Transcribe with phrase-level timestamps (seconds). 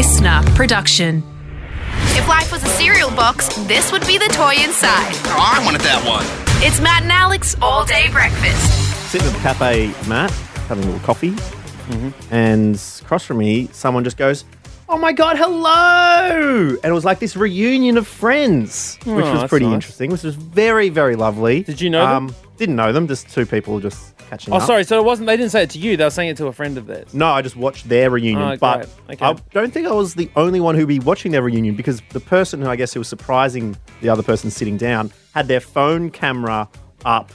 [0.00, 1.22] listener production.
[2.16, 5.12] If life was a cereal box, this would be the toy inside.
[5.26, 6.24] Oh, I wanted that one.
[6.66, 9.10] It's Matt and Alex all day breakfast.
[9.10, 10.30] Sitting at the cafe, Matt,
[10.70, 12.34] having a little coffee, mm-hmm.
[12.34, 14.46] and across from me, someone just goes,
[14.88, 19.40] "Oh my god, hello!" And it was like this reunion of friends, which Oh, was
[19.40, 19.74] that's pretty nice.
[19.74, 20.10] interesting.
[20.10, 21.62] Which was very, very lovely.
[21.62, 22.28] Did you know them?
[22.28, 23.08] Um, Didn't know them.
[23.08, 24.60] Just two people just catching up.
[24.60, 24.66] Oh, up.
[24.66, 24.84] sorry.
[24.84, 25.26] So it wasn't.
[25.28, 25.96] They didn't say it to you.
[25.96, 27.14] They were saying it to a friend of theirs.
[27.14, 29.14] No, I just watched their reunion, Oh, but great.
[29.22, 29.24] Okay.
[29.24, 32.20] I don't think I was the only one who'd be watching their reunion because the
[32.20, 36.10] person who I guess who was surprising the other person sitting down had their phone
[36.10, 36.68] camera
[37.06, 37.32] up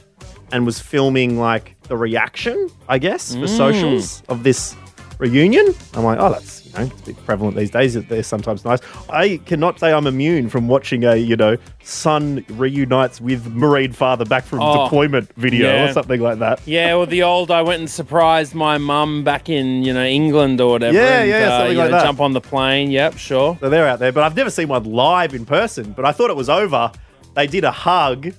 [0.52, 3.58] and was filming like the reaction, I guess, for Mm.
[3.58, 4.76] socials of this
[5.18, 5.74] reunion.
[5.94, 7.94] I'm like, oh, that's you know, it's a bit prevalent these days.
[7.94, 8.80] They're sometimes nice.
[9.10, 14.26] I cannot say I'm immune from watching a you know son reunites with marine father
[14.26, 15.90] back from Oh, deployment video yeah.
[15.90, 16.60] or something like that.
[16.66, 20.60] Yeah, well, the old I went and surprised my mum back in you know England
[20.62, 20.98] or whatever.
[20.98, 22.04] Yeah, and, yeah, uh, something like know, that.
[22.04, 22.92] Jump on the plane.
[22.92, 23.58] Yep, sure.
[23.60, 25.92] So they're out there, but I've never seen one live in person.
[25.94, 26.92] But I thought it was over.
[27.36, 28.34] They did a hug,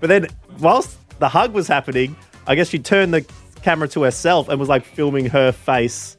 [0.00, 0.26] but then
[0.60, 3.24] whilst the hug was happening, I guess she turned the
[3.62, 6.16] camera to herself and was like filming her face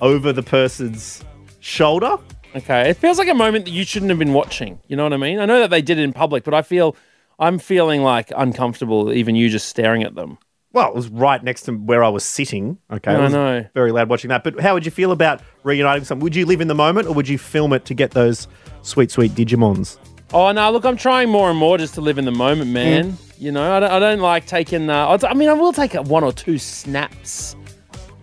[0.00, 1.24] over the person's
[1.60, 2.16] shoulder.
[2.54, 4.80] Okay, it feels like a moment that you shouldn't have been watching.
[4.88, 5.38] You know what I mean?
[5.38, 6.96] I know that they did it in public, but I feel
[7.38, 10.38] I'm feeling like uncomfortable, even you just staring at them.
[10.72, 12.78] Well, it was right next to where I was sitting.
[12.92, 13.66] Okay, I was know.
[13.74, 14.44] very loud watching that.
[14.44, 16.20] But how would you feel about reuniting some?
[16.20, 18.46] Would you live in the moment, or would you film it to get those
[18.82, 19.98] sweet, sweet Digimons?
[20.32, 20.70] Oh no!
[20.70, 23.16] Look, I'm trying more and more just to live in the moment, man.
[23.38, 24.88] You know, I don't, I don't like taking.
[24.90, 27.56] Uh, I mean, I will take one or two snaps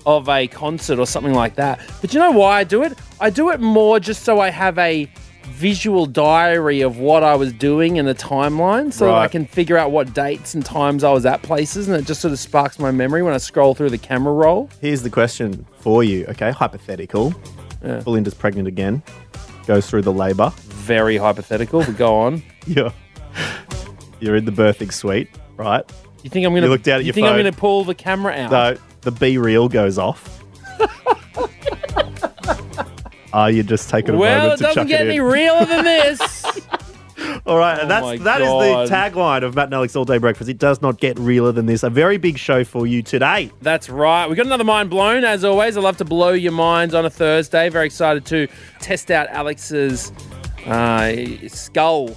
[0.06, 1.82] of a concert or something like that.
[2.00, 2.98] But you know why I do it?
[3.20, 5.12] I do it more just so I have a
[5.44, 9.78] visual diary of what I was doing in a timeline, so that I can figure
[9.78, 12.80] out what dates and times I was at places, and it just sort of sparks
[12.80, 14.70] my memory when I scroll through the camera roll.
[14.82, 16.26] Here's the question for you.
[16.28, 17.34] Okay, hypothetical.
[17.82, 19.02] Belinda's pregnant again.
[19.68, 20.52] Goes through the labour.
[20.56, 22.42] Very hypothetical, but go on.
[22.68, 22.94] You're,
[24.22, 25.84] you're in the birthing suite, right?
[26.24, 26.66] You think I'm gonna?
[26.66, 28.50] You look down at you your think I'm gonna pull the camera out?
[28.50, 30.42] So the B reel goes off.
[30.80, 30.90] Are
[33.34, 35.84] ah, you just taking a well, moment it to doesn't get it any realer than
[35.84, 36.20] this.
[37.48, 38.88] All right, and Oh that's my that is God.
[38.90, 40.50] the tagline of Matt and Alex All Day Breakfast.
[40.50, 41.82] It does not get realer than this.
[41.84, 43.52] A very big show for you today.
[43.62, 44.28] That's right.
[44.30, 45.24] We got another mind blown.
[45.24, 47.70] As always, I love to blow your minds on a Thursday.
[47.70, 48.48] Very excited to
[48.82, 50.12] test out Alex's
[50.66, 51.16] uh,
[51.48, 52.10] skull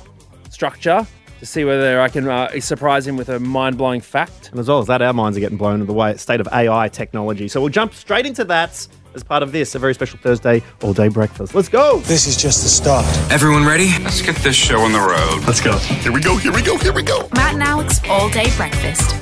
[0.51, 1.07] structure
[1.39, 4.51] to see whether I can uh, surprise him with a mind blowing fact.
[4.51, 6.49] And as well as that, our minds are getting blown in the way state of
[6.53, 7.47] AI technology.
[7.47, 10.93] So we'll jump straight into that as part of this, a very special Thursday All
[10.93, 11.55] Day Breakfast.
[11.55, 12.01] Let's go.
[12.01, 13.05] This is just the start.
[13.31, 13.89] Everyone ready?
[14.03, 15.47] Let's get this show on the road.
[15.47, 15.77] Let's go.
[15.79, 17.29] Here we go, here we go, here we go.
[17.35, 19.17] Matt and Alex all day breakfast.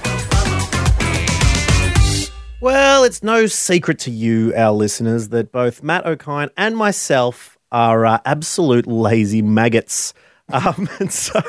[2.60, 8.04] Well, it's no secret to you, our listeners, that both Matt O'Kine and myself are
[8.04, 10.12] uh, absolute lazy maggots.
[10.52, 11.40] Um, and so,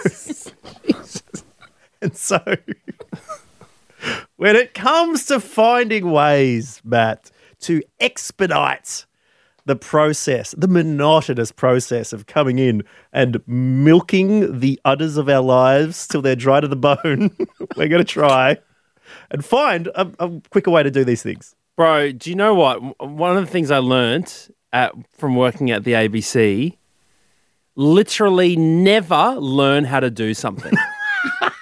[2.01, 2.39] and so,
[4.35, 9.05] when it comes to finding ways, Matt, to expedite
[9.65, 12.83] the process, the monotonous process of coming in
[13.13, 17.35] and milking the udders of our lives till they're dry to the bone,
[17.75, 18.57] we're going to try
[19.29, 21.55] and find a, a quicker way to do these things.
[21.77, 22.79] Bro, do you know what?
[22.99, 26.77] One of the things I learnt at, from working at the ABC
[27.75, 30.73] literally never learn how to do something.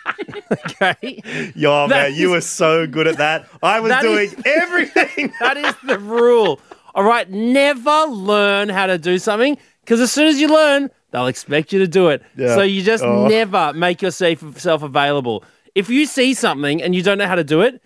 [0.51, 1.21] okay?
[1.55, 3.47] Yo, That man, you were so good at that.
[3.63, 5.33] I was That doing is- everything.
[5.39, 6.59] That is the rule.
[6.95, 11.27] All right, never learn how to do something because as soon as you learn, they'll
[11.27, 12.23] expect you to do it.
[12.35, 12.55] Yeah.
[12.55, 13.27] So you just Oh.
[13.27, 15.43] never make yourself available.
[15.75, 17.81] If you see something and you don't know how to do it,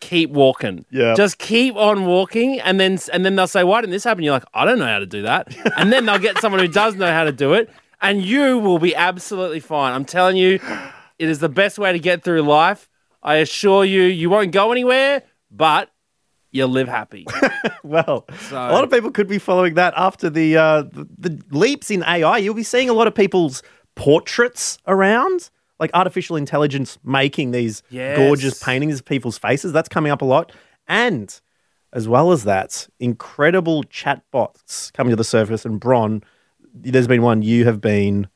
[0.00, 0.84] keep walking.
[0.90, 1.14] Yeah.
[1.14, 4.34] Just keep on walking, and then and then they'll say, "Why didn't this happen?" You're
[4.34, 6.94] like, "I don't know how to do that," and then they'll get someone who does
[6.94, 7.68] know how to do it,
[8.00, 9.92] and you will be absolutely fine.
[9.92, 10.60] I'm telling you,
[11.22, 12.88] it is the best way to get through life.
[13.22, 15.88] I assure you, you won't go anywhere, but
[16.50, 17.24] you'll live happy.
[17.84, 21.42] well, So- a lot of people could be following that after the, uh, the the
[21.50, 22.38] leaps in AI.
[22.38, 23.62] You'll be seeing a lot of people's
[23.94, 28.16] portraits around, like artificial intelligence making these Yes.
[28.18, 29.72] gorgeous paintings of people's faces.
[29.72, 30.50] That's coming up a lot,
[30.88, 31.40] and
[31.92, 35.64] as well as that, incredible chatbots coming to the surface.
[35.64, 36.22] And Bron,
[36.74, 38.28] there's been one you have been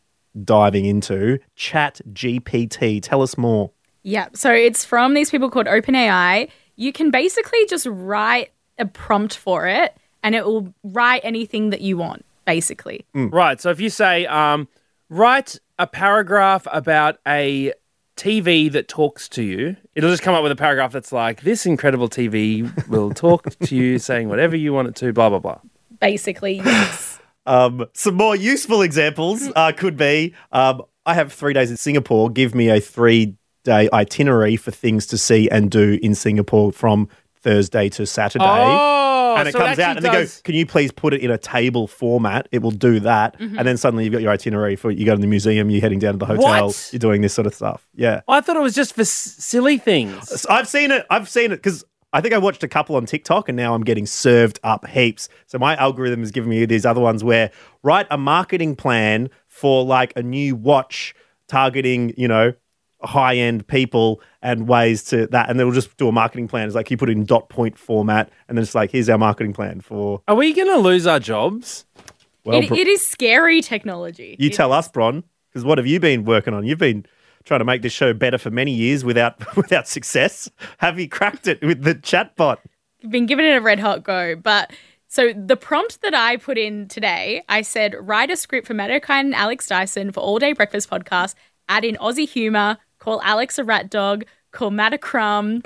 [0.45, 3.03] diving into, Chat GPT.
[3.03, 3.71] Tell us more.
[4.03, 6.49] Yeah, so it's from these people called OpenAI.
[6.77, 11.81] You can basically just write a prompt for it and it will write anything that
[11.81, 13.05] you want, basically.
[13.15, 13.61] Right.
[13.61, 14.69] So if you say, um,
[15.09, 17.73] write a paragraph about a
[18.17, 21.67] TV that talks to you, it'll just come up with a paragraph that's like, this
[21.67, 25.59] incredible TV will talk to you saying whatever you want it to, blah, blah, blah.
[26.01, 27.16] Basically, yes.
[27.47, 32.29] Um, some more useful examples uh, could be um, I have three days in Singapore.
[32.31, 37.09] Give me a three day itinerary for things to see and do in Singapore from
[37.37, 38.45] Thursday to Saturday.
[38.45, 41.21] Oh, and it so comes out actually and they go, Can you please put it
[41.21, 42.49] in a table format?
[42.51, 43.39] It will do that.
[43.39, 43.59] Mm-hmm.
[43.59, 45.99] And then suddenly you've got your itinerary for you go to the museum, you're heading
[46.01, 46.89] down to the hotel, What?
[46.93, 47.87] you're doing this sort of stuff.
[47.95, 48.23] Yeah.
[48.27, 50.45] I thought it was just for s- silly things.
[50.47, 51.07] I've seen it.
[51.11, 51.85] I've seen it because
[52.17, 55.29] I think I watched a couple on TikTok and now I'm getting served up heaps.
[55.49, 57.51] So my algorithm is giving me these other ones where
[57.83, 61.15] write a marketing plan for like a new watch
[61.47, 62.55] targeting, you know,
[63.03, 65.51] high end people and ways to that.
[65.51, 66.67] And they'll just do a marketing plan.
[66.67, 69.19] It's like you put it in dot point format and then it's like, here's our
[69.19, 71.85] marketing plan for, Are we going to lose our jobs?
[72.47, 74.37] well, it, it is scary technology.
[74.39, 76.65] you It tell us, Bron, because what have you been working on?
[76.65, 77.05] You've been
[77.47, 80.51] trying to make this show better for many years without without success.
[80.79, 82.59] Have you cracked it with the chatbot?
[83.11, 84.37] been given it a red hot go.
[84.37, 84.73] But
[85.09, 88.91] so the prompt that I put in today, I said, write a script for Matt
[88.91, 91.35] O'Kine and Alex Dyson for All Day Breakfast podcast,
[91.69, 95.63] add in Aussie humor, call Alex a rat dog, call Matt a crumb,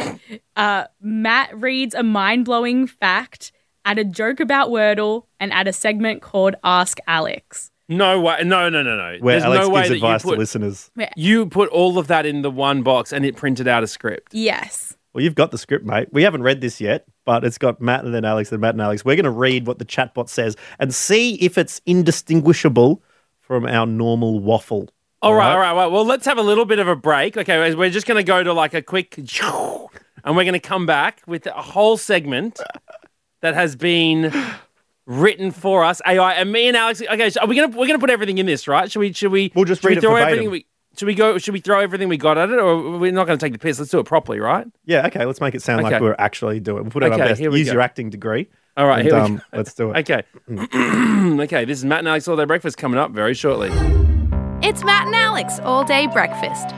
[0.56, 3.52] uh, Matt reads a mind blowing fact,
[3.84, 7.70] add a joke about Wordle, and add a segment called Ask Alex.
[7.90, 8.38] No way.
[8.44, 9.18] No, no, no, no.
[9.20, 10.90] Where There's Alex no way gives that advice you put, to listeners.
[11.16, 14.32] You put all of that in the one box and it printed out a script.
[14.32, 14.96] Yes.
[15.12, 16.08] Well, you've got the script, mate.
[16.12, 18.80] We haven't read this yet, but it's got Matt and then Alex and Matt and
[18.80, 19.04] Alex.
[19.04, 23.02] We're going to read what the chatbot says and see if it's indistinguishable
[23.40, 24.88] from our normal waffle.
[25.20, 27.36] All right, all right, well, well, let's have a little bit of a break.
[27.36, 30.86] Okay, we're just going to go to like a quick, and we're going to come
[30.86, 32.60] back with a whole segment
[33.42, 34.32] that has been
[35.10, 37.02] written for us, AI, and me and Alex.
[37.02, 38.90] Okay, so are we gonna we're gonna put everything in this, right?
[38.90, 39.12] Should we?
[39.12, 39.52] Should we?
[39.54, 40.32] We'll just read we it throw verbatim.
[40.32, 40.66] everything we.
[40.96, 41.38] Should we go?
[41.38, 43.58] Should we throw everything we got at it, or we're not going to take the
[43.58, 43.78] piss?
[43.78, 44.66] Let's do it properly, right?
[44.86, 45.24] Yeah, okay.
[45.24, 46.82] Let's make it sound like we're actually doing it.
[46.82, 47.40] We'll put it Okay, our best.
[47.40, 47.74] here we Use go.
[47.74, 48.48] your acting degree.
[48.76, 49.42] All right, and, here we um, go.
[49.56, 50.10] Let's do it.
[50.10, 50.22] Okay,
[51.44, 51.64] okay.
[51.64, 53.68] This is Matt and Alex all day breakfast coming up very shortly.
[54.62, 56.74] It's Matt and Alex all day breakfast.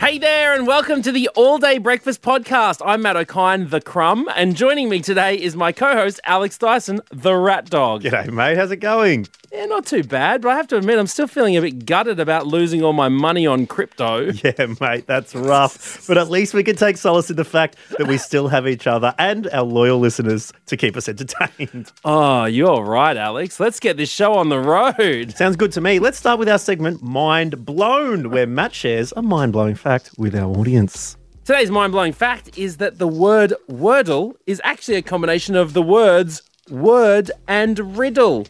[0.00, 2.80] Hey there, and welcome to the All Day Breakfast Podcast.
[2.82, 7.34] I'm Matt O'Kine, the Crumb, and joining me today is my co-host Alex Dyson, the
[7.36, 8.04] Rat Dog.
[8.04, 8.56] G'day, mate.
[8.56, 9.26] How's it going?
[9.52, 12.20] Yeah, not too bad, but I have to admit, I'm still feeling a bit gutted
[12.20, 14.30] about losing all my money on crypto.
[14.44, 16.06] Yeah, mate, that's rough.
[16.06, 18.86] but at least we can take solace in the fact that we still have each
[18.86, 21.90] other and our loyal listeners to keep us entertained.
[22.04, 23.58] Oh, you're right, Alex.
[23.60, 25.36] Let's get this show on the road.
[25.36, 25.98] Sounds good to me.
[25.98, 30.34] Let's start with our segment, Mind Blown, where Matt shares a mind blowing fact with
[30.34, 31.16] our audience.
[31.44, 36.42] Today's mind-blowing fact is that the word Wordle is actually a combination of the words
[36.70, 38.46] word and riddle.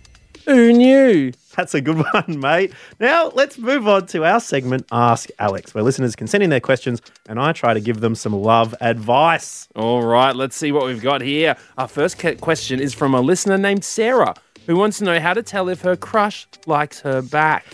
[0.47, 1.33] Who knew?
[1.57, 2.73] That's a good one, mate.
[2.99, 6.61] Now, let's move on to our segment, Ask Alex, where listeners can send in their
[6.61, 9.69] questions and I try to give them some love advice.
[9.77, 11.57] All right, let's see what we've got here.
[11.79, 14.35] Our first question is from a listener named Sarah,
[14.67, 17.67] who wants to know how to tell if her crush likes her back.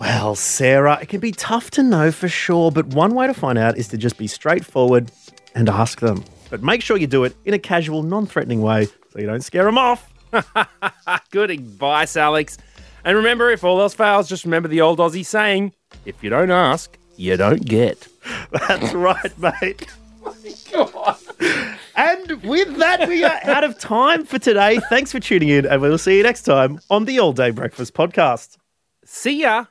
[0.00, 3.56] Well, Sarah, it can be tough to know for sure, but one way to find
[3.58, 5.10] out is to just be straightforward
[5.54, 6.24] and ask them.
[6.50, 9.42] But make sure you do it in a casual, non threatening way so you don't
[9.42, 10.13] scare them off.
[11.30, 12.58] Good advice, Alex.
[13.04, 15.72] And remember, if all else fails, just remember the old Aussie saying
[16.04, 18.08] if you don't ask, you don't get.
[18.50, 19.86] That's right, mate.
[20.24, 21.78] Oh my God.
[21.96, 24.78] And with that, we are out of time for today.
[24.88, 27.94] Thanks for tuning in, and we'll see you next time on the All Day Breakfast
[27.94, 28.56] Podcast.
[29.04, 29.66] See ya.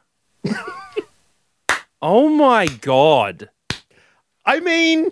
[2.01, 3.49] oh my God.
[4.45, 5.09] I mean,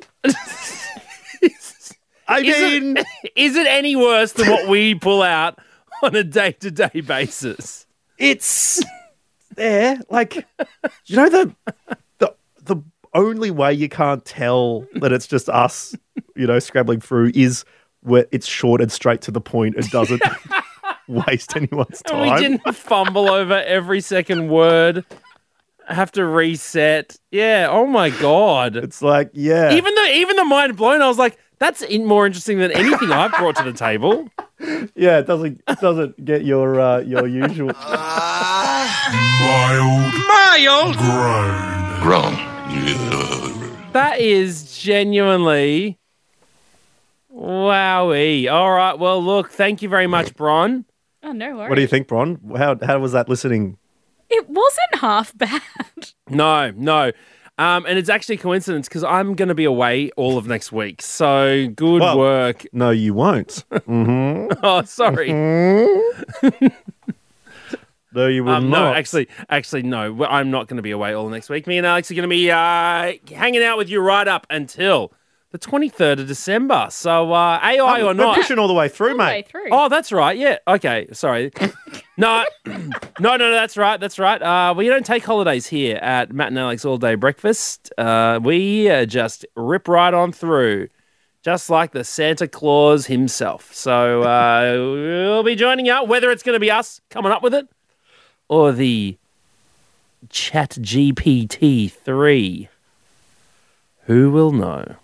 [2.28, 5.60] I Is mean, it, is it any worse than what we pull out
[6.04, 7.86] on a day to day basis?
[8.18, 8.84] it's
[9.56, 10.00] there.
[10.10, 10.36] Like,
[11.06, 11.56] you know the
[12.20, 12.78] the the
[13.14, 15.96] only way you can't tell that it's just us,
[16.36, 17.66] you know, scrabbling through is
[18.02, 19.76] where it's short and straight to the point.
[19.76, 20.22] It doesn't
[21.08, 25.04] waste anyone's And we didn't fumble over every second word.
[25.88, 27.18] Have to reset.
[27.32, 27.68] Yeah.
[27.70, 28.76] Oh my god.
[28.78, 32.26] It's like, yeah, Even though, even the mind blown, I was like, that's in more
[32.26, 34.28] interesting than anything I've brought to the table.
[34.96, 37.72] yeah, it doesn't it doesn't get your uh, your usual.
[37.78, 38.90] Wild.
[40.28, 40.98] Mild.
[40.98, 42.02] Grown.
[42.02, 42.34] Grown.
[42.34, 43.90] Yeah.
[43.94, 46.00] That is genuinely
[47.32, 48.52] wowie.
[48.52, 48.98] All right.
[48.98, 49.52] Well, look.
[49.52, 50.86] Thank you very much, Bron.
[51.22, 51.70] Oh, no worries.
[51.70, 52.40] What do you think, Bron?
[52.58, 53.78] How how was that listening?
[54.30, 55.62] It wasn't half bad.
[56.30, 57.12] No, no.
[57.58, 60.72] Um, and it's actually a coincidence because I'm going to be away all of next
[60.72, 61.02] week.
[61.02, 62.66] So good Well- work.
[62.74, 63.64] No, you won't.
[64.64, 65.32] Oh, sorry.
[68.14, 68.80] No, you will Um, not.
[68.90, 70.26] no, actually, actually, no.
[70.26, 71.66] I'm not going to be away all next week.
[71.66, 75.14] Me and Alex are going to be uh, hanging out with you right up until
[75.52, 76.88] the 23rd of December.
[76.90, 78.36] So uh, AI or We're not.
[78.36, 79.48] pushing all the way through, All the way mate.
[79.50, 79.68] through.
[79.72, 80.38] Oh, that's right.
[80.38, 80.58] Yeah.
[80.68, 81.08] Okay.
[81.12, 81.52] Sorry.
[82.18, 82.76] no, no,
[83.20, 83.52] no, no.
[83.52, 84.00] That's right.
[84.00, 84.42] That's right.
[84.42, 87.92] Uh, we don't take holidays here at Matt and Alex All Day Breakfast.
[87.98, 90.88] Uh, we uh, just rip right on through,
[91.44, 93.74] just like the Santa Claus himself.
[93.74, 97.54] So uh, we'll be joining you, whether it's going to be us coming up with
[97.54, 97.68] it
[98.48, 99.18] or the
[100.30, 102.70] Chat GPT 3.
[104.06, 104.96] Who will know?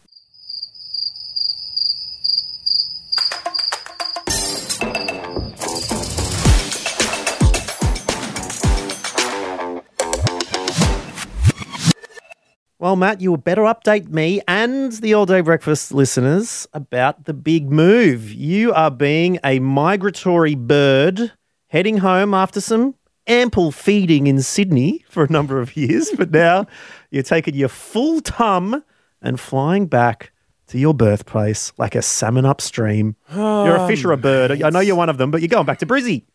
[12.80, 17.34] Well, Matt, you would better update me and the All Day Breakfast listeners about the
[17.34, 18.32] big move.
[18.32, 21.32] You are being a migratory bird
[21.70, 22.94] heading home after some
[23.26, 26.68] ample feeding in Sydney for a number of years, but now
[27.10, 28.84] you're taking your full tum
[29.24, 30.32] and flying back
[30.68, 33.16] to your birthplace like a salmon upstream.
[33.34, 34.62] you're a oh, fish or a bird.
[34.62, 36.26] I know you're one of them, but you're going back to Brizzy.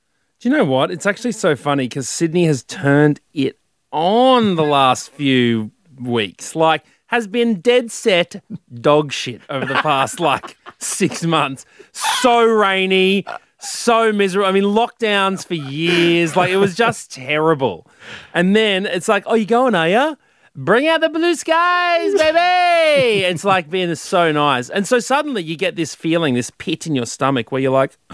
[0.41, 0.91] Do you know what?
[0.91, 3.61] It's actually so funny because Sydney has turned it
[3.93, 5.71] on the last few
[6.05, 6.55] weeks.
[6.55, 8.43] Like, has been dead set
[8.73, 11.67] dog shit over the past like six months.
[11.93, 13.27] So rainy,
[13.61, 14.49] so miserable.
[14.49, 16.37] I mean, lockdowns for years.
[16.37, 17.87] Like, it was just terrible.
[18.33, 20.17] And then it's like, oh, you going, are you?
[20.55, 23.25] Bring out the blue skies, baby.
[23.27, 24.71] it's like being so nice.
[24.71, 27.97] And so suddenly you get this feeling, this pit in your stomach where you're like,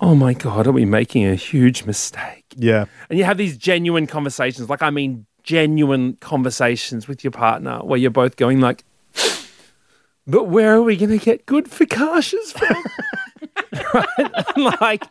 [0.00, 2.44] oh my God, are we making a huge mistake?
[2.56, 2.86] Yeah.
[3.10, 7.98] And you have these genuine conversations, like I mean genuine conversations with your partner where
[7.98, 8.84] you're both going like,
[10.26, 12.84] but where are we going to get good focaccias from?
[13.94, 14.56] right?
[14.80, 15.04] like,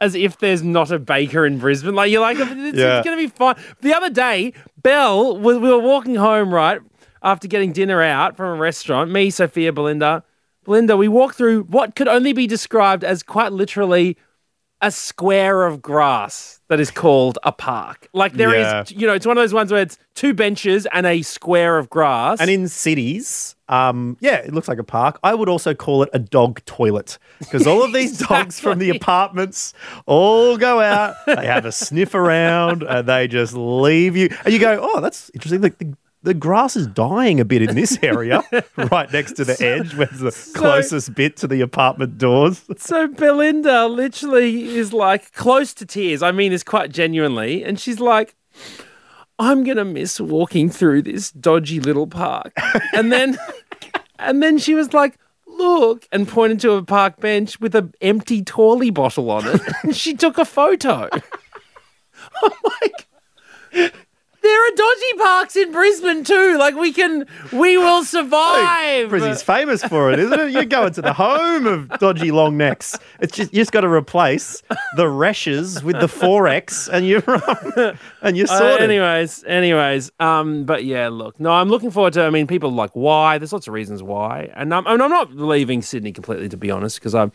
[0.00, 1.94] as if there's not a baker in Brisbane.
[1.94, 3.02] Like, you're like, it's, Yeah.
[3.04, 3.54] going to be fine.
[3.80, 4.52] The other day,
[4.82, 6.80] Belle, we, we were walking home, right,
[7.22, 10.24] after getting dinner out from a restaurant, me, Sophia, Belinda.
[10.64, 14.16] Belinda, we walked through what could only be described as quite literally
[14.82, 18.08] a square of grass that is called a park.
[18.12, 18.84] Like there is, Yeah.
[18.88, 21.88] you know, it's one of those ones where it's two benches and a square of
[21.88, 22.40] grass.
[22.40, 25.18] And in cities, um, yeah, it looks like a park.
[25.22, 28.90] I would also call it a dog toilet because all of these dogs from the
[28.90, 29.72] apartments
[30.04, 34.28] all go out, they have a sniff around, and they just leave you.
[34.44, 35.62] And you go, oh, that's interesting.
[35.62, 38.42] The, the, the grass is dying a bit in this area,
[38.90, 42.64] right next to the edge, where's the closest bit to the apartment doors.
[42.76, 46.22] so Belinda literally is like close to tears.
[46.22, 47.62] I mean, this quite genuinely.
[47.62, 48.34] And she's like,
[49.38, 52.52] I'm going to miss walking through this dodgy little park.
[52.94, 53.38] And then,
[54.18, 58.42] and then she was like, look, and pointed to a park bench with an empty
[58.42, 59.60] Torley bottle on it.
[59.82, 61.08] And she took a photo.
[62.42, 62.50] I'm
[62.82, 63.94] like,
[64.46, 66.56] there are dodgy parks in Brisbane too.
[66.58, 69.08] Like we can, we will survive.
[69.10, 70.50] Brisbane's famous for it, isn't it?
[70.52, 72.98] You're going to the home of dodgy long necks.
[73.20, 74.62] It's just you just got to replace
[74.96, 77.22] the Reschs with the forex, and you're
[78.22, 78.82] and you're Uh, sorted.
[78.82, 82.22] anyways, anyways, um, but yeah, look, no, I'm looking forward to.
[82.22, 83.38] I mean, people are like why.
[83.38, 86.98] There's lots of reasons why, and I'm, I'm not leaving Sydney completely, to be honest,
[87.00, 87.30] because I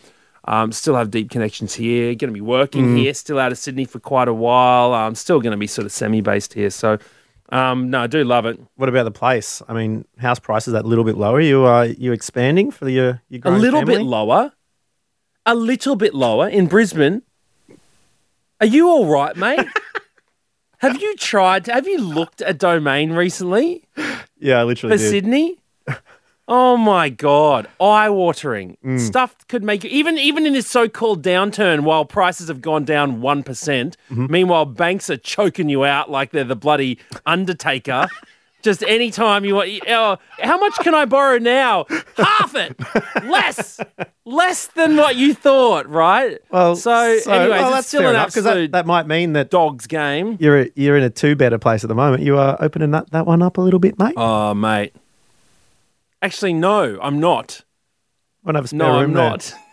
[0.45, 2.15] um, still have deep connections here.
[2.15, 4.93] Going to be working here, still out of Sydney for quite a while.
[4.93, 6.97] I'm still going to be sort of semi-based here, so
[7.49, 8.59] um, no, I do love it.
[8.75, 9.61] What about the place?
[9.67, 11.39] I mean, house prices that little bit lower.
[11.41, 13.97] You are you expanding for your your A little family?
[13.97, 14.53] bit lower,
[15.45, 17.21] a little bit lower in Brisbane.
[18.59, 19.67] Are you all right, mate?
[20.79, 21.67] have you tried?
[21.67, 23.85] Have you looked at Domain recently?
[24.39, 25.09] Yeah, I literally for did.
[25.09, 25.60] Sydney.
[26.47, 28.99] Oh my god, eye-watering Mm.
[28.99, 31.81] stuff could make you even even in this so-called downturn.
[31.81, 34.25] While prices have gone down one Mm-hmm.
[34.29, 38.07] meanwhile banks are choking you out like they're the bloody Undertaker.
[38.63, 39.69] Just any time you want.
[39.89, 41.85] Oh, how much can I borrow now?
[42.15, 42.79] Half it,
[43.23, 43.79] less,
[44.23, 46.37] less than what you thought, right?
[46.51, 49.49] Well, so, anyways, well, that's still fair an enough because that, that might mean that
[49.49, 50.37] dog's game.
[50.39, 52.21] you're you're in a two better place at the moment.
[52.21, 54.13] You are opening that, that one up a little bit, mate.
[54.15, 54.93] Oh, mate.
[56.21, 57.61] Actually, no, I'm not.
[58.47, 58.87] To have a spare room.
[58.89, 59.29] No, I'm room there?
[59.29, 59.53] not.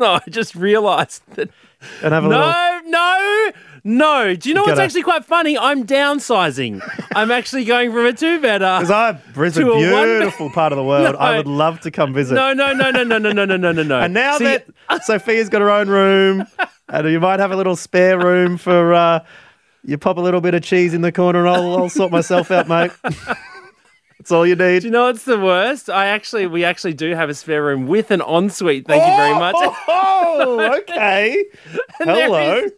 [0.00, 1.48] No, I just realised that.
[2.02, 2.42] And have a little.
[2.44, 3.52] No, no,
[3.84, 4.34] no.
[4.36, 5.56] Do you know what's gotta- actually quite funny?
[5.58, 6.80] I'm downsizing.
[7.14, 8.78] I'm actually going from a two better.
[8.80, 11.14] Because I Brisbane, To a one- beautiful part of the world.
[11.16, 12.34] I would love to come visit.
[12.34, 14.00] No, no, no, no, no, no, no, no, no, no, no.
[14.00, 16.46] And now See, that Sophia's got her own room,
[16.88, 19.24] and you might have a little spare room for uh,
[19.84, 22.50] you pop a little bit of cheese in the corner, and I'll, I'll sort myself
[22.50, 22.90] out, mate.
[24.22, 24.80] That's all you need.
[24.82, 25.90] Do you know what's the worst?
[25.90, 28.86] I actually, we actually do have a spare room with an ensuite.
[28.86, 29.56] Thank you very much.
[29.88, 31.44] Oh, okay.
[31.98, 32.58] there Hello.
[32.58, 32.72] is-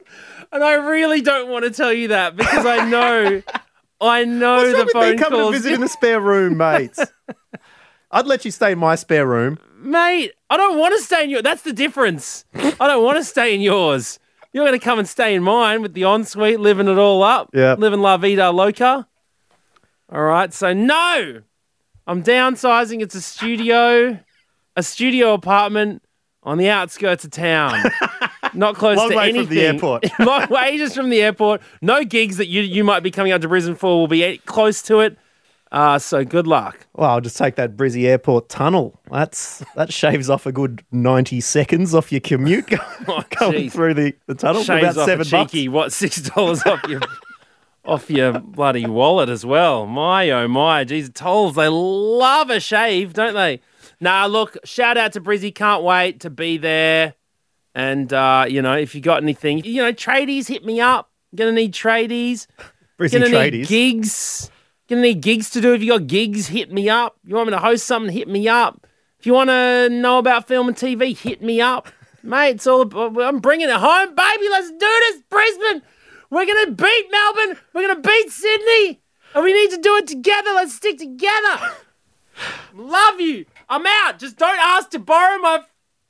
[0.53, 3.43] And I really don't want to tell you that because I know,
[4.01, 5.55] I know What's the phone me coming to calls.
[5.57, 6.97] visit in the spare room, mate?
[8.11, 9.59] I'd let you stay in my spare room.
[9.77, 11.43] Mate, I don't want to stay in your.
[11.43, 12.47] That's the difference.
[12.55, 14.19] I don't want to stay in yours.
[14.55, 17.51] You're going to come and stay in mine with the ensuite, living it all up.
[17.53, 17.75] Yeah.
[17.75, 19.07] Living La Vida Loca.
[20.15, 20.53] All right.
[20.55, 21.43] So, no,
[22.07, 23.03] I'm downsizing.
[23.03, 24.17] It's a studio,
[24.77, 26.03] a studio apartment
[26.45, 27.83] on the outskirts of town.
[28.55, 30.05] Not close Long to way from the airport.
[30.21, 31.63] Long way just from the airport.
[31.83, 34.81] No gigs that you, you might be coming out to Brisbane for will be close
[34.83, 35.19] to it.
[35.73, 36.87] Uh, so, good luck.
[36.95, 39.01] Well, I'll just take that Brizzy Airport tunnel.
[39.11, 43.95] That's that shaves off a good ninety seconds off your commute going, Oh, going through
[43.95, 45.69] the, the tunnel shaves about off seven a bucks.
[45.69, 47.01] what six dollars off your
[47.85, 49.87] off your bloody wallet as well.
[49.87, 53.61] My oh my, geez, tolls they love a shave, don't they?
[54.01, 57.15] Nah, look, shout out to Brizzy, can't wait to be there.
[57.75, 61.11] And uh, you know, if you got anything, you know, tradies, hit me up.
[61.35, 62.47] Gonna need tradies.
[62.99, 63.67] Brizzy Gonna need tradies.
[63.69, 64.51] gigs.
[64.89, 65.75] Gonna need gigs to do.
[65.75, 67.19] If you got gigs, hit me up.
[67.25, 68.87] You want me to host something, hit me up.
[69.19, 71.89] If you want to know about film and TV, hit me up.
[72.23, 72.83] Mate, it's all
[73.21, 74.49] I'm bringing it home, baby.
[74.51, 75.83] Let's do this, Brisbane.
[76.35, 77.57] We're gonna beat Melbourne.
[77.73, 79.01] We're gonna beat Sydney,
[79.37, 80.51] and we need to do it together.
[80.55, 81.61] Let's stick together.
[82.75, 83.45] Love you.
[83.69, 84.19] I'm out.
[84.19, 85.61] Just don't ask to borrow my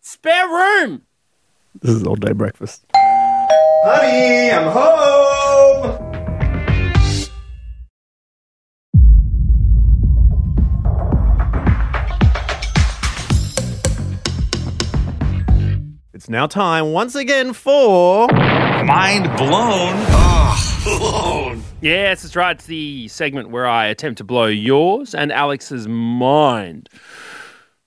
[0.01, 1.03] spare room.
[1.83, 2.87] This is all day breakfast.
[2.95, 6.15] Honey, I'm home.
[16.15, 18.29] It's now time once again for
[18.85, 19.95] Mind blown.
[20.11, 21.63] Oh, blown.
[21.81, 22.55] Yes, that's right.
[22.57, 26.89] It's the segment where I attempt to blow yours and Alex's mind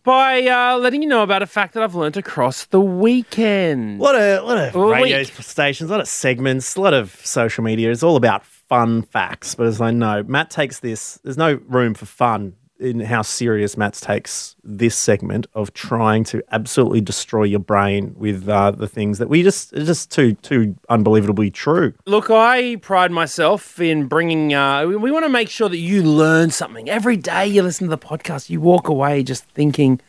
[0.04, 4.00] by uh, letting you know about a fact that I've learnt across the weekend.
[4.00, 5.28] a lot of, lot of Well, radio wait.
[5.28, 7.92] stations, a lot of segments, a lot of social media.
[7.92, 9.54] It's all about fun facts.
[9.54, 11.20] But as I know, Matt takes this.
[11.24, 16.44] There's no room for fun in how serious Matt takes this segment of trying to
[16.52, 21.52] absolutely destroy your brain with uh, the things that we just just too too unbelievably
[21.52, 21.94] true.
[22.06, 24.54] Look, I pride myself in bringing.
[24.54, 27.48] Uh, we, we want to make sure that you learn something every day.
[27.48, 30.00] You listen to the podcast, you walk away just thinking,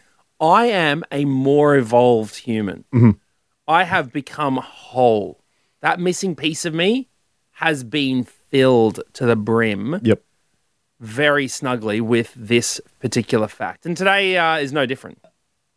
[0.41, 2.85] "I am a more evolved human.
[3.67, 5.43] I have become whole.
[5.81, 7.09] That missing piece of me
[7.53, 10.23] has been filled to the brim." Yep.
[11.01, 13.87] Very snugly with this particular fact.
[13.87, 15.19] And today uh, is no different.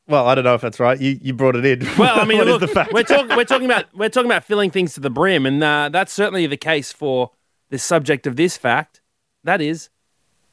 [0.08, 1.00] Well, I don't know if that's right.
[1.00, 1.88] You you brought it in.
[1.98, 2.92] Well, I mean, What is look, the fact?
[2.92, 5.90] we're talking we're talking about we're talking about filling things to the brim, and uh,
[5.90, 7.32] that's certainly the case for
[7.70, 9.02] the subject of this fact.
[9.44, 9.90] That is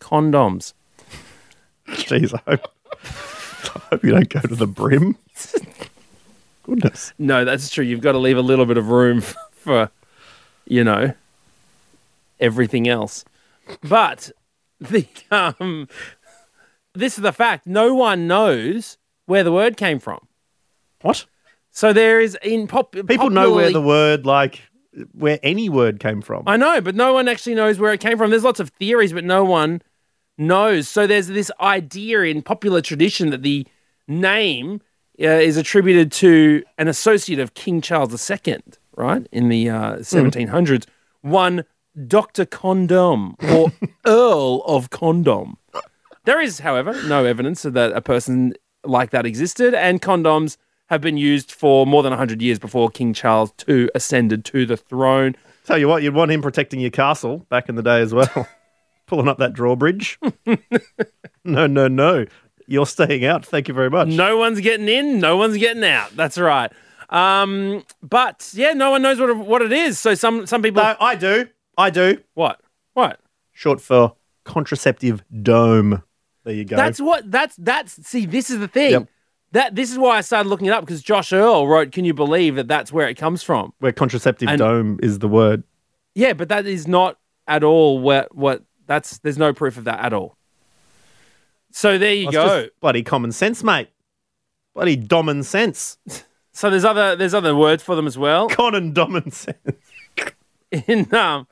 [0.00, 0.74] condoms.
[1.88, 5.16] Jeez, I hope, I hope you don't go to the brim.
[6.62, 7.14] Goodness.
[7.18, 7.84] No, that's true.
[7.84, 9.90] You've got to leave a little bit of room for,
[10.66, 11.14] you know,
[12.38, 13.24] everything else.
[13.82, 14.30] But
[14.90, 15.88] the um,
[16.94, 17.66] this is the fact.
[17.66, 20.26] No one knows where the word came from.
[21.02, 21.26] What?
[21.70, 22.92] So there is in pop.
[22.92, 24.62] People know where the word, like,
[25.12, 26.44] where any word came from.
[26.46, 28.30] I know, but no one actually knows where it came from.
[28.30, 29.82] There's lots of theories, but no one
[30.36, 30.88] knows.
[30.88, 33.66] So there's this idea in popular tradition that the
[34.06, 34.80] name
[35.20, 38.58] uh, is attributed to an associate of King Charles II,
[38.96, 40.86] right, in the uh, 1700s,
[41.22, 41.64] one
[42.06, 42.44] Dr.
[42.44, 43.72] Condom or
[44.06, 45.56] Earl of Condom.
[46.24, 50.56] There is, however, no evidence that a person like that existed, and condoms
[50.88, 54.76] have been used for more than 100 years before King Charles II ascended to the
[54.76, 55.36] throne.
[55.64, 58.48] Tell you what, you'd want him protecting your castle back in the day as well.
[59.06, 60.18] Pulling up that drawbridge.
[61.44, 62.26] no, no, no.
[62.66, 63.44] You're staying out.
[63.46, 64.08] Thank you very much.
[64.08, 66.14] No one's getting in, no one's getting out.
[66.14, 66.70] That's right.
[67.08, 69.98] Um, but yeah, no one knows what it, what it is.
[69.98, 70.82] So some some people.
[70.82, 71.48] No, I do.
[71.78, 72.20] I do.
[72.34, 72.60] What?
[72.92, 73.20] What?
[73.52, 74.14] Short for
[74.44, 76.02] contraceptive dome.
[76.44, 76.76] There you go.
[76.76, 77.30] That's what.
[77.30, 78.06] That's that's.
[78.06, 78.90] See, this is the thing.
[78.92, 79.08] Yep.
[79.52, 82.12] That this is why I started looking it up because Josh Earl wrote, "Can you
[82.12, 85.62] believe that that's where it comes from?" where contraceptive And- dome is the word.
[86.14, 88.62] Yeah, but that is not at all what what.
[88.86, 90.36] That's there's no proof of that at all.
[91.70, 92.62] So there you It's go.
[92.62, 93.88] just bloody common sense, mate.
[94.74, 95.98] Bloody domin sense.
[96.50, 98.48] So there's other there's other words for them as well.
[98.48, 99.76] Common domin sense.
[100.88, 101.46] in um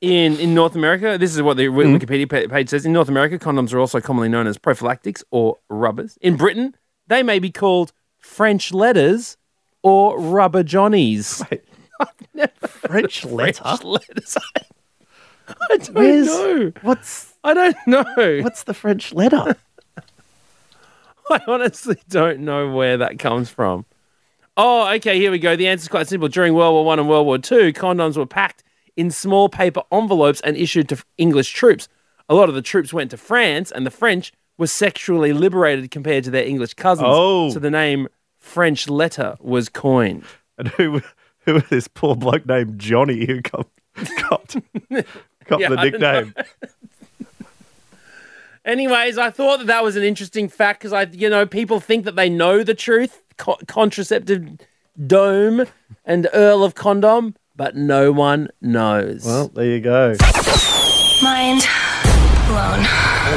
[0.00, 1.96] in in North America, this is what the Mm-hmm.
[1.96, 2.86] Wikipedia page says.
[2.86, 6.16] In North America, condoms are also commonly known as prophylactics or rubbers.
[6.20, 9.36] In Britain, they may be called French letters
[9.82, 11.42] or rubber johnnies.
[12.66, 13.62] French letter.
[13.64, 14.36] French letters.
[15.48, 16.72] I don't Where's- know.
[16.82, 18.04] What's I don't know.
[18.42, 19.56] what's the French letter?
[21.30, 23.84] I honestly don't know where that comes from.
[24.56, 25.56] Oh, okay, here we go.
[25.56, 26.28] The answer's quite simple.
[26.28, 28.64] During World War One and World War Two, condoms were packed
[28.98, 31.88] in small paper envelopes and issued to English troops.
[32.28, 36.24] A lot of the troops went to France, and the French were sexually liberated compared
[36.24, 37.08] to their English cousins.
[37.08, 37.48] Oh.
[37.50, 38.08] So the name
[38.38, 40.24] French letter was coined.
[40.58, 41.00] And who
[41.46, 43.68] who was this poor bloke named Johnny who got
[44.28, 44.56] got,
[45.46, 46.34] got Yeah, the nickname?
[48.64, 52.04] Anyways, I thought that that was an interesting fact because I, you know, people think
[52.04, 54.58] that they know the truth, co- contraceptive
[55.06, 55.64] dome
[56.04, 59.24] and Earl of Condom, but no one knows.
[59.26, 60.14] Well, there you go.
[61.22, 61.66] Mind
[62.46, 62.86] blown.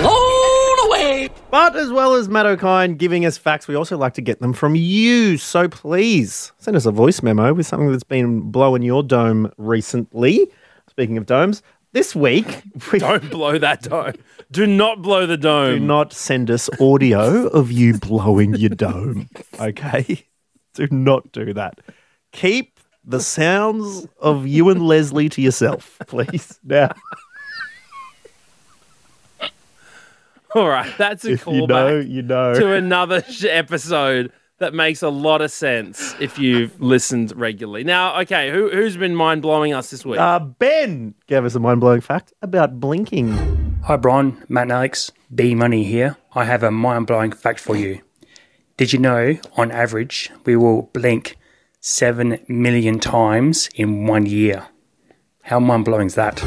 [0.01, 1.29] Blown away.
[1.49, 4.53] But as well as Matt O'Kine giving us facts, we also like to get them
[4.53, 5.37] from you.
[5.37, 10.47] So please send us a voice memo with something that's been blowing your dome recently.
[10.87, 12.61] Speaking of domes, this week
[12.93, 14.13] we don't blow that dome.
[14.51, 15.79] Do not blow the dome.
[15.79, 19.29] do not send us audio of you blowing your dome.
[19.59, 20.27] Okay?
[20.73, 21.81] Do not do that.
[22.31, 26.59] Keep the sounds of you and Leslie to yourself, please.
[26.63, 26.91] Now,
[30.53, 32.53] All right, that's a if you know, callback you know.
[32.53, 37.85] to another episode that makes a lot of sense if you've listened regularly.
[37.85, 40.19] Now, okay, who, who's been mind blowing us this week?
[40.19, 43.79] Uh, ben gave us a mind blowing fact about blinking.
[43.85, 45.11] Hi, Bron, Matt, and Alex.
[45.33, 46.17] B Money here.
[46.35, 48.01] I have a mind blowing fact for you.
[48.75, 51.37] Did you know, on average, we will blink
[51.81, 54.67] 7 million times in one year?
[55.43, 56.39] How mind blowing is that?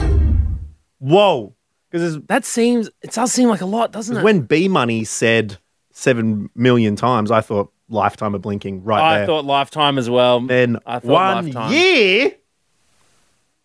[0.99, 1.55] Whoa.
[1.91, 4.23] Because that seems, it does seem like a lot, doesn't it?
[4.25, 5.59] when B Money said
[5.93, 9.27] seven million times, I thought lifetime of blinking right I there.
[9.27, 10.41] thought lifetime as well.
[10.41, 11.73] then I thought one lifetime.
[11.73, 12.33] year.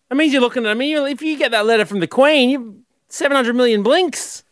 [0.08, 2.50] That means you're looking at, I mean, if you get that letter from the Queen,
[2.50, 2.74] you've
[3.08, 4.42] 700 million blinks.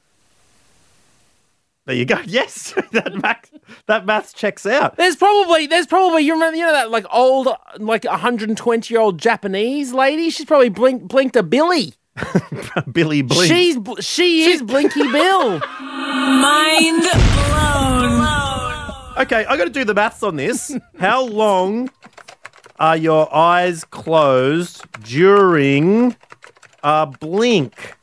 [1.89, 2.19] There you go.
[2.27, 3.51] Yes, that math,
[3.87, 4.97] that maths checks out.
[4.99, 7.49] There's probably, there's probably, you remember, you know, that like old,
[7.79, 10.29] like 120 year old Japanese lady?
[10.29, 11.95] She's probably blink, blinked a Billy.
[12.93, 13.51] Billy Blink.
[13.51, 15.61] She's, bl- she is Blinky Bill.
[15.81, 17.03] Mind
[17.49, 18.27] blown.
[19.23, 20.77] Okay, I got to do the maths on this.
[21.01, 21.89] How long
[22.79, 26.15] are your eyes closed during
[26.83, 27.97] a blink?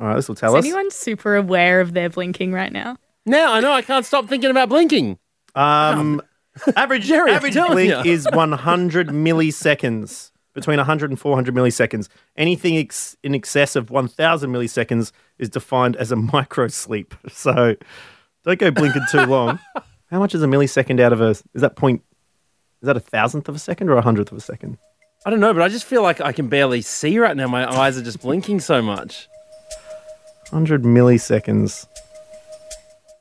[0.00, 0.64] All right, this will tell Is us.
[0.64, 2.96] anyone super aware of their blinking right now?
[3.26, 5.18] Now I know I can't stop thinking about blinking.
[5.54, 6.20] Um,
[6.76, 8.02] average Jerry, I'm average telling blink ya.
[8.04, 12.08] is 100 milliseconds, between 100 and 400 milliseconds.
[12.36, 17.14] Anything ex- in excess of 1,000 milliseconds is defined as a micro sleep.
[17.30, 17.76] So
[18.44, 19.58] don't go blinking too long.
[20.10, 21.30] How much is a millisecond out of a?
[21.30, 22.02] Is that point?
[22.82, 24.76] Is that a thousandth of a second or a hundredth of a second?
[25.24, 27.48] I don't know, but I just feel like I can barely see right now.
[27.48, 29.28] My eyes are just blinking so much.
[30.50, 31.86] 100 milliseconds.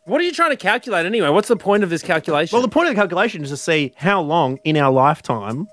[0.05, 1.29] What are you trying to calculate anyway?
[1.29, 2.55] What's the point of this calculation?
[2.55, 5.67] Well, the point of the calculation is to see how long in our lifetime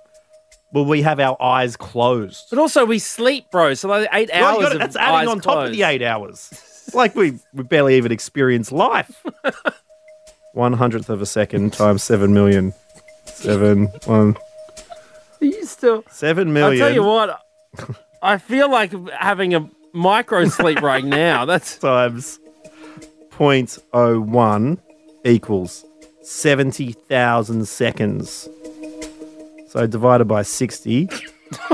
[0.73, 2.47] will we have our eyes closed.
[2.51, 3.75] but also we sleep, bro.
[3.75, 4.57] So like eight hours.
[4.59, 6.53] you gotta- that's adding on top of the eight hours.
[6.95, 9.25] Like we, we barely even experience life.
[10.53, 12.73] one hundredth of a second times seven million.
[13.25, 14.37] Seven one
[15.41, 16.05] Are You still.
[16.11, 16.83] seven million?
[16.83, 17.41] I'll tell you what.
[18.23, 21.45] I feel like having a micro sleep right now.
[21.45, 22.39] That's times
[23.31, 24.79] 0.01
[25.25, 25.85] equals
[26.23, 28.49] 70,000 seconds.
[29.69, 31.03] So divided by 60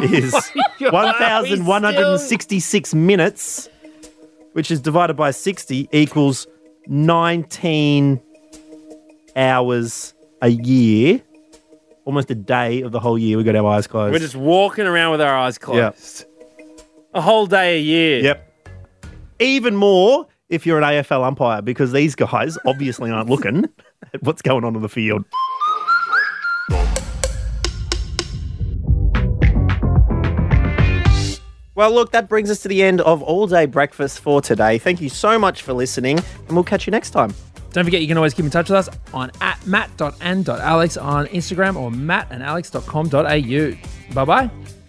[0.03, 0.43] is oh
[0.79, 3.69] God, 1,166 minutes,
[4.53, 6.47] which is divided by 60 equals
[6.87, 8.21] 19
[9.35, 11.23] hours a year.
[12.05, 14.13] Almost a day of the whole year we got our eyes closed.
[14.13, 16.26] we're just walking around with our eyes closed.
[17.17, 18.23] A whole day a year.
[18.23, 18.69] Yep.
[19.41, 23.65] Even more if you're an AFL umpire, because these guys obviously aren't looking
[24.13, 25.25] at what's going on in the field.
[31.75, 34.77] Well, look, that brings us to the end of all day breakfast for today.
[34.77, 37.33] Thank you so much for listening, and we'll catch you next time.
[37.73, 41.77] Don't forget, you can always keep in touch with us on at matt.and.alex on Instagram
[41.77, 44.15] or mattandalex.com.au.
[44.15, 44.51] Bye bye.